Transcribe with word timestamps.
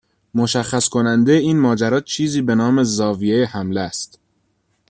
مشخص 0.35 0.89
کننده 0.89 1.31
این 1.31 1.59
ماجرا 1.59 1.99
چیزی 2.01 2.41
به 2.41 2.55
نام 2.55 2.83
زاویه 2.83 3.45
حمله 3.45 3.81
است. 3.81 4.19